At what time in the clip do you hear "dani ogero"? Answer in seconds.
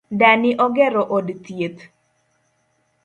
0.19-1.03